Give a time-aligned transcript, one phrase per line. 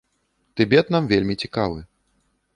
[0.61, 1.79] Тыбет нам вельмі цікавы.